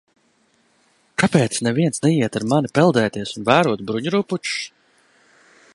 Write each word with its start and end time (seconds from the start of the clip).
Kāpēc 1.23 1.59
neviens 1.67 2.01
neiet 2.07 2.39
ar 2.41 2.47
mani 2.55 2.73
peldēties 2.79 3.35
un 3.39 3.47
vērot 3.53 3.87
bruņurupučus? 3.91 4.65